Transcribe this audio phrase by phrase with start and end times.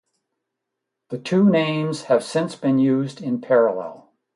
[1.09, 4.11] The two names have since been used in parallel.